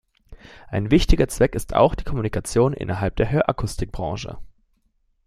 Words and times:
Ein 0.67 0.89
wichtiger 0.89 1.27
Zweck 1.27 1.53
ist 1.53 1.75
auch 1.75 1.93
die 1.93 2.03
Kommunikation 2.03 2.73
innerhalb 2.73 3.17
der 3.17 3.29
Hörakustik-Branche. 3.29 4.39